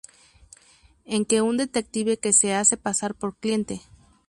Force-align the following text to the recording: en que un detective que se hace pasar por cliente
en 1.05 1.25
que 1.25 1.41
un 1.43 1.57
detective 1.57 2.17
que 2.17 2.33
se 2.33 2.55
hace 2.55 2.75
pasar 2.75 3.13
por 3.13 3.35
cliente 3.35 3.81